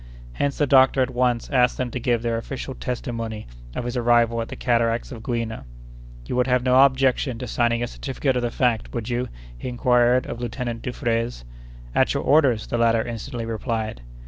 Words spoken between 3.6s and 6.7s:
of his arrival at the cataracts of Gouina. "You would have